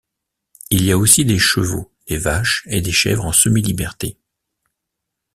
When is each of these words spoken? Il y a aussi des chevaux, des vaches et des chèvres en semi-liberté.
Il 0.71 0.83
y 0.83 0.91
a 0.91 0.97
aussi 0.97 1.25
des 1.25 1.37
chevaux, 1.37 1.91
des 2.07 2.17
vaches 2.17 2.63
et 2.65 2.81
des 2.81 2.91
chèvres 2.91 3.23
en 3.25 3.31
semi-liberté. 3.31 4.17